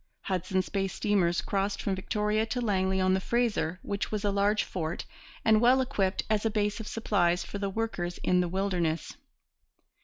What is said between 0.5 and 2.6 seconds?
Bay steamers crossed from Victoria to